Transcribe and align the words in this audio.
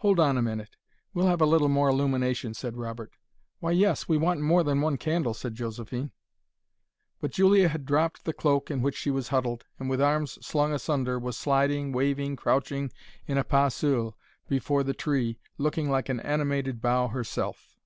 "Hold 0.00 0.20
on 0.20 0.36
a 0.36 0.42
minute. 0.42 0.76
We'll 1.14 1.28
have 1.28 1.40
a 1.40 1.46
little 1.46 1.70
more 1.70 1.88
illumination," 1.88 2.52
said 2.52 2.76
Robert. 2.76 3.12
"Why 3.60 3.70
yes. 3.70 4.06
We 4.06 4.18
want 4.18 4.42
more 4.42 4.62
than 4.62 4.82
one 4.82 4.98
candle," 4.98 5.32
said 5.32 5.54
Josephine. 5.54 6.10
But 7.22 7.30
Julia 7.30 7.68
had 7.68 7.86
dropped 7.86 8.26
the 8.26 8.34
cloak 8.34 8.70
in 8.70 8.82
which 8.82 8.94
she 8.94 9.10
was 9.10 9.28
huddled, 9.28 9.64
and 9.78 9.88
with 9.88 10.02
arms 10.02 10.32
slung 10.46 10.74
asunder 10.74 11.18
was 11.18 11.38
sliding, 11.38 11.92
waving, 11.92 12.36
crouching 12.36 12.92
in 13.26 13.38
a 13.38 13.42
pas 13.42 13.74
seul 13.74 14.18
before 14.50 14.84
the 14.84 14.92
tree, 14.92 15.38
looking 15.56 15.88
like 15.88 16.10
an 16.10 16.20
animated 16.20 16.82
bough 16.82 17.08
herself. 17.08 17.78